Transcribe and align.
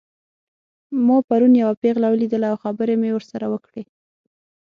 ما 1.05 1.17
پرون 1.27 1.53
یوه 1.61 1.75
پیغله 1.81 2.07
ولیدله 2.09 2.47
او 2.51 2.57
خبرې 2.63 2.95
مې 3.01 3.09
ورسره 3.13 3.45
وکړې 3.49 3.83